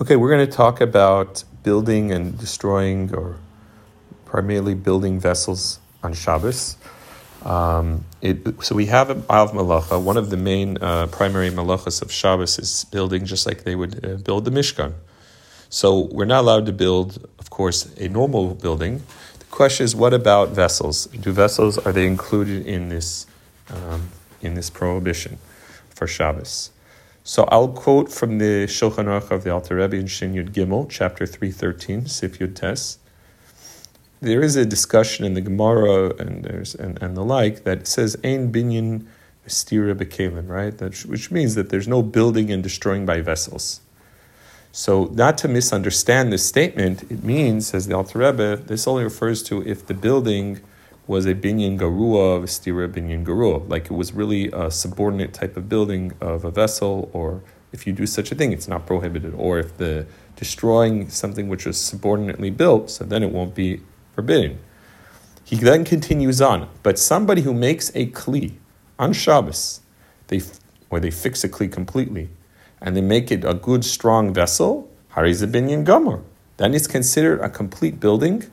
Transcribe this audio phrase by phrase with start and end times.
[0.00, 3.36] Okay, we're going to talk about building and destroying, or
[4.24, 6.76] primarily building vessels on Shabbos.
[7.44, 10.02] Um, it, so we have Av Malacha.
[10.02, 14.04] One of the main uh, primary malachas of Shabbos is building, just like they would
[14.04, 14.94] uh, build the Mishkan.
[15.70, 19.04] So we're not allowed to build, of course, a normal building.
[19.38, 21.06] The question is, what about vessels?
[21.06, 23.28] Do vessels are they included in this
[23.70, 24.08] um,
[24.42, 25.38] in this prohibition
[25.90, 26.72] for Shabbos?
[27.26, 30.86] So I'll quote from the Shulchan Aruch of the Alter Rebbe in Shin Yud Gimel,
[30.90, 32.98] chapter 313, Sif Yud Tes.
[34.20, 38.14] There is a discussion in the Gemara and, there's, and, and the like that says,
[38.22, 39.06] Ein binyan
[39.48, 40.76] stira bekalim, right?
[40.76, 43.80] That, which means that there's no building and destroying by vessels.
[44.70, 49.42] So, not to misunderstand this statement, it means, says the Alter Rebbe, this only refers
[49.44, 50.60] to if the building
[51.06, 55.56] was a binyan garua, a stira binyan garua, like it was really a subordinate type
[55.56, 59.34] of building of a vessel, or if you do such a thing, it's not prohibited,
[59.34, 63.80] or if the destroying something which was subordinately built, so then it won't be
[64.12, 64.58] forbidden.
[65.44, 68.54] He then continues on, but somebody who makes a kli
[68.98, 69.80] on Shabbos,
[70.28, 70.40] they
[70.88, 72.30] or they fix a kli completely,
[72.80, 76.22] and they make it a good strong vessel, harizah binyan gomer,
[76.56, 78.44] then it's considered a complete building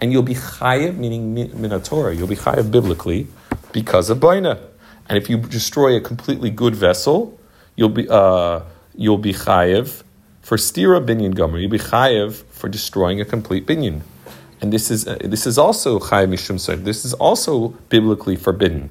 [0.00, 3.26] and you'll be chayiv, meaning minatora, you'll be chayiv biblically
[3.72, 4.60] because of baina.
[5.08, 7.38] And if you destroy a completely good vessel,
[7.76, 8.60] you'll be uh,
[8.94, 10.02] you'll be chayiv
[10.40, 11.58] for stira binyan gomer.
[11.58, 14.00] You'll be chayiv for destroying a complete binyan.
[14.60, 18.90] And this is uh, this is also chayiv mishum This is also biblically forbidden.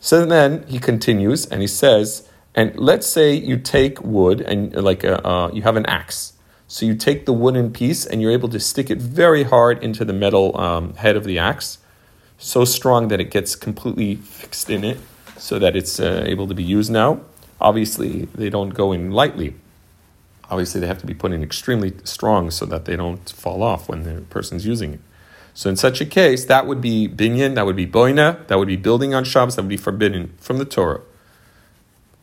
[0.00, 5.02] So then he continues and he says, and let's say you take wood and like
[5.02, 6.33] a, uh, you have an axe
[6.66, 10.04] so you take the wooden piece and you're able to stick it very hard into
[10.04, 11.78] the metal um, head of the axe,
[12.38, 14.98] so strong that it gets completely fixed in it,
[15.36, 17.20] so that it's uh, able to be used now.
[17.60, 19.54] Obviously, they don't go in lightly.
[20.50, 23.88] Obviously, they have to be put in extremely strong so that they don't fall off
[23.88, 25.00] when the person's using it.
[25.54, 28.68] So in such a case, that would be binyan, that would be boina, that would
[28.68, 31.02] be building on Shabbos, that would be forbidden from the Torah.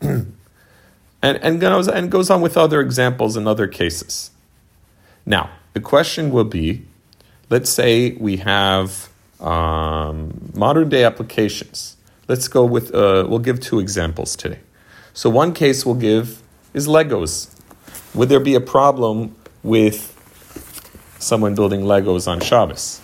[1.22, 4.30] and, and, goes, and goes on with other examples in other cases.
[5.26, 6.86] Now, the question will be
[7.50, 9.08] let's say we have
[9.40, 11.96] um, modern day applications.
[12.28, 14.60] Let's go with, uh, we'll give two examples today.
[15.14, 16.42] So, one case we'll give
[16.74, 17.54] is Legos.
[18.14, 20.14] Would there be a problem with
[21.18, 23.00] someone building Legos on Shabbos?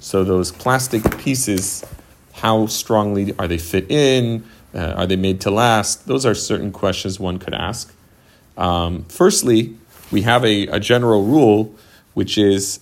[0.00, 1.84] So, those plastic pieces,
[2.32, 4.44] how strongly are they fit in?
[4.74, 6.06] Uh, are they made to last?
[6.06, 7.94] Those are certain questions one could ask.
[8.56, 9.76] Um, firstly,
[10.10, 11.74] we have a, a general rule,
[12.14, 12.80] which is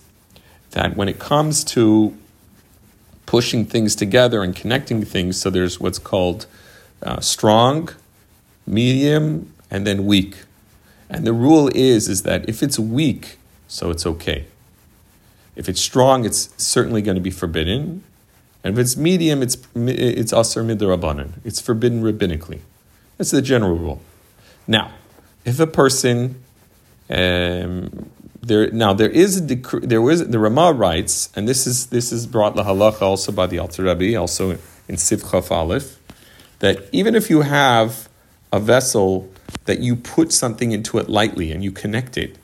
[0.71, 2.17] that when it comes to
[3.25, 6.45] pushing things together and connecting things, so there's what's called
[7.03, 7.89] uh, strong,
[8.65, 10.35] medium, and then weak.
[11.09, 13.37] And the rule is is that if it's weak,
[13.67, 14.45] so it's okay.
[15.55, 18.03] If it's strong, it's certainly going to be forbidden.
[18.67, 21.35] And if it's medium, it's it's assur midrabanan.
[21.45, 22.59] It's forbidden rabbinically.
[23.17, 24.01] That's the general rule.
[24.67, 24.91] Now,
[25.45, 26.43] if a person
[27.09, 28.09] um,
[28.41, 29.85] there now there is a decree.
[29.85, 33.57] There was the Rama writes, and this is this is brought lahalacha also by the
[33.57, 34.57] Alter Rebbe, also
[34.89, 35.97] in Sif Chaf Aleph,
[36.59, 38.09] that even if you have
[38.51, 39.31] a vessel
[39.63, 42.37] that you put something into it lightly and you connect it,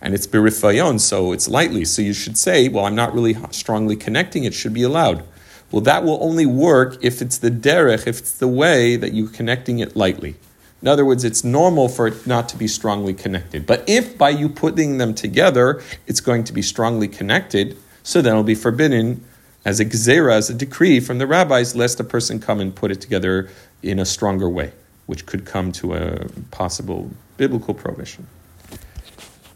[0.00, 3.94] and it's berifayon, so it's lightly, so you should say, well, I'm not really strongly
[3.96, 5.22] connecting; it should be allowed.
[5.70, 9.28] Well, that will only work if it's the derech, if it's the way that you're
[9.28, 10.36] connecting it lightly.
[10.82, 13.66] In other words, it's normal for it not to be strongly connected.
[13.66, 18.32] But if by you putting them together, it's going to be strongly connected, so then
[18.32, 19.24] it'll be forbidden
[19.64, 22.92] as a gzera, as a decree from the rabbis, lest a person come and put
[22.92, 23.48] it together
[23.82, 24.70] in a stronger way,
[25.06, 28.28] which could come to a possible biblical prohibition.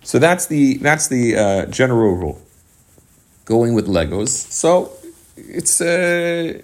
[0.03, 2.43] So that's the that's the uh, general rule.
[3.45, 4.31] Going with Legos.
[4.31, 4.93] So
[5.49, 6.61] it's uh,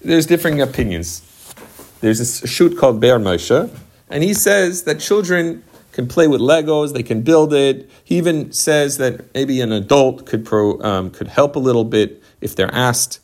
[0.00, 1.22] there's differing opinions.
[2.00, 3.70] There's a shut called Be'er Moshe,
[4.10, 5.64] and he says that children
[5.94, 7.88] can play with Legos, they can build it.
[8.02, 12.22] He even says that maybe an adult could pro, um, could help a little bit
[12.40, 13.20] if they're asked.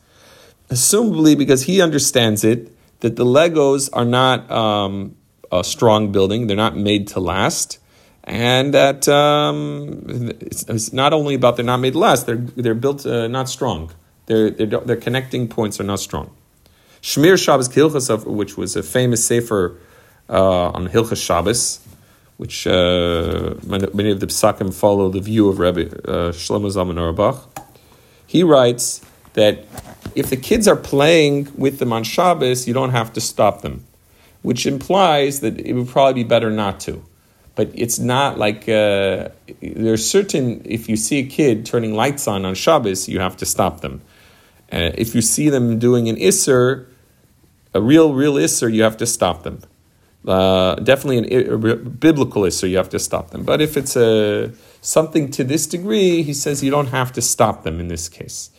[0.68, 5.16] Assumably, because he understands it, that the Legos are not um,
[5.50, 7.78] a strong building; they're not made to last,
[8.22, 12.74] and that um, it's, it's, not only about they're not made to last; they're they're
[12.74, 13.90] built uh, not strong.
[14.30, 16.30] Their their connecting points are not strong.
[17.02, 19.76] Shmiras Shabbos Kehilchasah, which was a famous sefer
[20.28, 21.80] uh, on Hilchas Shabbos,
[22.36, 27.38] which uh, many of the psakim follow the view of Rabbi uh, Shlomo Zalman Auerbach.
[28.24, 29.64] He writes that
[30.14, 33.84] if the kids are playing with them on Shabbos, you don't have to stop them,
[34.42, 37.02] which implies that it would probably be better not to.
[37.60, 39.28] but it's not like uh,
[39.60, 40.62] there's certain.
[40.64, 44.00] If you see a kid turning lights on on Shabbos, you have to stop them.
[44.72, 46.86] Uh, if you see them doing an isser,
[47.74, 49.60] a real real isser, you have to stop them.
[50.26, 53.42] Uh, definitely an, a biblical isser, you have to stop them.
[53.42, 57.64] But if it's a something to this degree, he says you don't have to stop
[57.64, 58.50] them in this case.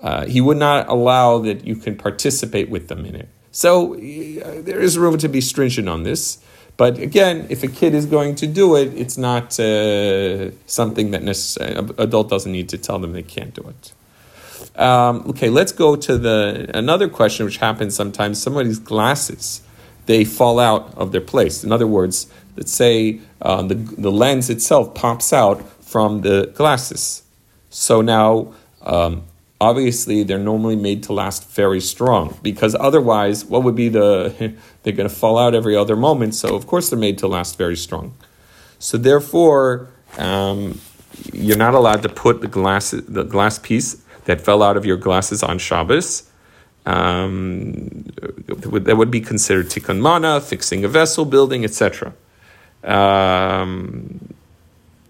[0.00, 3.28] Uh, he would not allow that you can participate with them in it.
[3.50, 6.38] So uh, there is room to be stringent on this.
[6.76, 11.22] But again, if a kid is going to do it, it's not uh, something that
[11.22, 13.92] an adult doesn't need to tell them they can't do it.
[14.76, 18.40] Um, okay, let's go to the another question which happens sometimes.
[18.40, 19.62] Somebody's glasses
[20.06, 21.62] they fall out of their place.
[21.62, 27.22] In other words, let's say uh, the the lens itself pops out from the glasses.
[27.70, 29.24] So now um,
[29.60, 34.92] obviously they're normally made to last very strong because otherwise what would be the they're
[34.92, 37.76] going to fall out every other moment so of course they're made to last very
[37.76, 38.14] strong
[38.78, 40.80] so therefore um,
[41.32, 44.96] you're not allowed to put the glass the glass piece that fell out of your
[44.96, 46.30] glasses on Shabbos
[46.86, 48.04] um,
[48.46, 52.12] that would be considered tikkun mana, fixing a vessel, building, etc.
[52.84, 54.34] Um,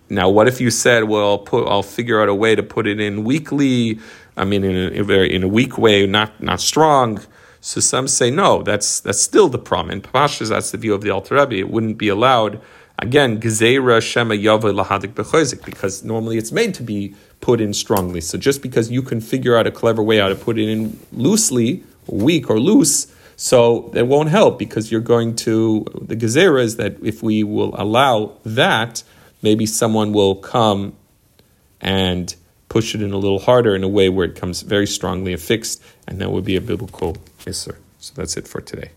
[0.08, 2.86] now, what if you said, "Well, I'll, put, I'll figure out a way to put
[2.86, 4.00] it in weekly
[4.38, 7.20] I mean, in a, in a very in a weak way, not not strong.
[7.60, 9.90] So some say no, that's that's still the problem.
[9.90, 11.56] In Pashas, that's the view of the Alter Rebbe.
[11.56, 12.60] It wouldn't be allowed.
[13.00, 18.20] Again, Gezeira Shema Yava Lahadik Bechozik, because normally it's made to be put in strongly.
[18.20, 20.98] So just because you can figure out a clever way how to put it in
[21.12, 23.06] loosely, weak or loose,
[23.36, 27.72] so that won't help because you're going to the Gezerah is that if we will
[27.80, 29.04] allow that,
[29.42, 30.96] maybe someone will come
[31.80, 32.34] and
[32.68, 35.80] push it in a little harder in a way where it comes very strongly affixed,
[36.08, 37.76] and that would be a biblical isser.
[38.00, 38.90] So that's it for today.